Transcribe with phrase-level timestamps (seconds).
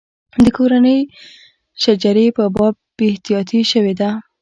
[0.43, 0.99] د کورنۍ
[1.83, 4.09] شجرې په باب بې احتیاطي شوې ده.